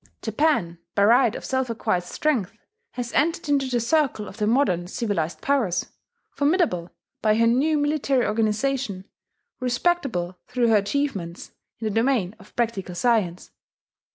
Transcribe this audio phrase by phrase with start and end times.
[0.23, 2.53] Japan, by right of self acquired strength,
[2.93, 5.91] has entered into the circle of the modern civilized powers,
[6.31, 6.89] formidable
[7.21, 9.05] by her new military organization,
[9.59, 13.51] respectable through her achievements in the domain of practical science.